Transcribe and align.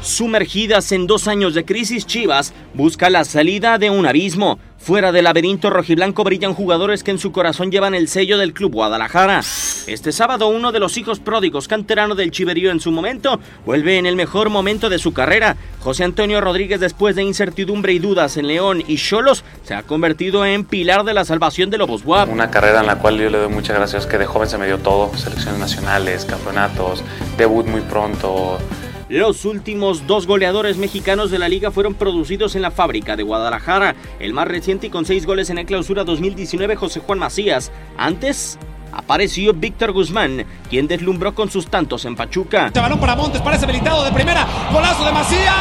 Sumergidas 0.00 0.92
en 0.92 1.06
dos 1.06 1.28
años 1.28 1.52
de 1.54 1.64
crisis, 1.64 2.06
Chivas 2.06 2.54
busca 2.74 3.10
la 3.10 3.24
salida 3.24 3.76
de 3.76 3.90
un 3.90 4.06
abismo. 4.06 4.58
Fuera 4.86 5.10
del 5.10 5.24
laberinto 5.24 5.68
rojiblanco 5.68 6.22
brillan 6.22 6.54
jugadores 6.54 7.02
que 7.02 7.10
en 7.10 7.18
su 7.18 7.32
corazón 7.32 7.72
llevan 7.72 7.96
el 7.96 8.06
sello 8.06 8.38
del 8.38 8.52
Club 8.52 8.74
Guadalajara. 8.74 9.40
Este 9.88 10.12
sábado, 10.12 10.46
uno 10.46 10.70
de 10.70 10.78
los 10.78 10.96
hijos 10.96 11.18
pródigos 11.18 11.66
canterano 11.66 12.14
del 12.14 12.30
Chiverío 12.30 12.70
en 12.70 12.78
su 12.78 12.92
momento 12.92 13.40
vuelve 13.64 13.98
en 13.98 14.06
el 14.06 14.14
mejor 14.14 14.48
momento 14.48 14.88
de 14.88 15.00
su 15.00 15.12
carrera. 15.12 15.56
José 15.80 16.04
Antonio 16.04 16.40
Rodríguez, 16.40 16.78
después 16.78 17.16
de 17.16 17.24
incertidumbre 17.24 17.94
y 17.94 17.98
dudas 17.98 18.36
en 18.36 18.46
León 18.46 18.84
y 18.86 18.96
Cholos, 18.96 19.42
se 19.64 19.74
ha 19.74 19.82
convertido 19.82 20.46
en 20.46 20.64
pilar 20.64 21.02
de 21.02 21.14
la 21.14 21.24
salvación 21.24 21.68
de 21.68 21.78
Lobos 21.78 22.04
Guap. 22.04 22.30
Una 22.30 22.52
carrera 22.52 22.78
en 22.78 22.86
la 22.86 23.00
cual 23.00 23.18
yo 23.18 23.28
le 23.28 23.38
doy 23.38 23.48
muchas 23.48 23.76
gracias, 23.76 24.06
que 24.06 24.18
de 24.18 24.26
joven 24.26 24.48
se 24.48 24.56
me 24.56 24.66
dio 24.66 24.78
todo, 24.78 25.10
selecciones 25.16 25.58
nacionales, 25.58 26.24
campeonatos, 26.24 27.02
debut 27.36 27.66
muy 27.66 27.80
pronto. 27.80 28.60
Los 29.08 29.44
últimos 29.44 30.08
dos 30.08 30.26
goleadores 30.26 30.78
mexicanos 30.78 31.30
de 31.30 31.38
la 31.38 31.48
liga 31.48 31.70
fueron 31.70 31.94
producidos 31.94 32.56
en 32.56 32.62
la 32.62 32.72
fábrica 32.72 33.14
de 33.14 33.22
Guadalajara. 33.22 33.94
El 34.18 34.32
más 34.32 34.48
reciente 34.48 34.88
y 34.88 34.90
con 34.90 35.04
seis 35.04 35.26
goles 35.26 35.48
en 35.48 35.56
la 35.56 35.64
clausura 35.64 36.02
2019, 36.02 36.74
José 36.74 37.00
Juan 37.00 37.20
Macías. 37.20 37.70
Antes 37.96 38.58
apareció 38.92 39.54
Víctor 39.54 39.92
Guzmán, 39.92 40.44
quien 40.68 40.88
deslumbró 40.88 41.36
con 41.36 41.50
sus 41.50 41.68
tantos 41.68 42.04
en 42.04 42.16
Pachuca. 42.16 42.66
Este 42.66 42.80
balón 42.80 42.98
para 42.98 43.14
Montes, 43.14 43.40
parece 43.42 43.64
habilitado 43.64 44.04
de 44.04 44.10
primera. 44.10 44.44
Golazo 44.72 45.04
de 45.04 45.12
Macías. 45.12 45.54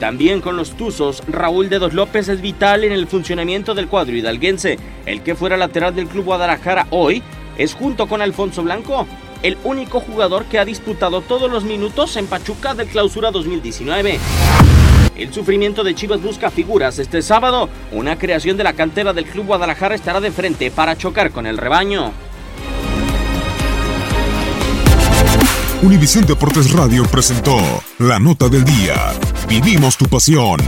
También 0.00 0.40
con 0.42 0.56
los 0.56 0.72
Tuzos, 0.72 1.22
Raúl 1.28 1.70
Dedos 1.70 1.94
López 1.94 2.28
es 2.28 2.42
vital 2.42 2.84
en 2.84 2.92
el 2.92 3.06
funcionamiento 3.06 3.74
del 3.74 3.88
cuadro 3.88 4.14
hidalguense. 4.14 4.78
El 5.06 5.22
que 5.22 5.34
fuera 5.34 5.56
lateral 5.56 5.94
del 5.94 6.08
Club 6.08 6.26
Guadalajara 6.26 6.88
hoy 6.90 7.22
es 7.58 7.74
junto 7.74 8.06
con 8.06 8.22
Alfonso 8.22 8.62
Blanco, 8.62 9.06
el 9.42 9.58
único 9.64 10.00
jugador 10.00 10.44
que 10.46 10.58
ha 10.58 10.64
disputado 10.64 11.20
todos 11.20 11.50
los 11.50 11.64
minutos 11.64 12.16
en 12.16 12.26
Pachuca 12.26 12.74
del 12.74 12.88
Clausura 12.88 13.30
2019. 13.30 14.18
El 15.16 15.32
sufrimiento 15.32 15.84
de 15.84 15.94
Chivas 15.94 16.22
busca 16.22 16.50
figuras 16.50 16.98
este 16.98 17.22
sábado. 17.22 17.68
Una 17.92 18.18
creación 18.18 18.56
de 18.56 18.64
la 18.64 18.72
cantera 18.72 19.12
del 19.12 19.26
Club 19.26 19.46
Guadalajara 19.46 19.94
estará 19.94 20.20
de 20.20 20.32
frente 20.32 20.70
para 20.70 20.96
chocar 20.96 21.30
con 21.30 21.46
el 21.46 21.58
rebaño. 21.58 22.12
Univisión 25.82 26.24
Deportes 26.24 26.72
Radio 26.72 27.04
presentó 27.04 27.58
La 27.98 28.18
Nota 28.18 28.48
del 28.48 28.64
Día. 28.64 28.94
Vivimos 29.46 29.96
tu 29.98 30.06
pasión. 30.06 30.58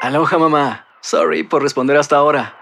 Aloha 0.00 0.38
mamá. 0.38 0.86
Sorry 1.00 1.42
por 1.42 1.62
responder 1.62 1.96
hasta 1.96 2.16
ahora. 2.16 2.61